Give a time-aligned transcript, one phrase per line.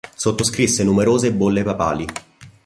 [0.15, 2.07] Sottoscrisse numerose bolle papali.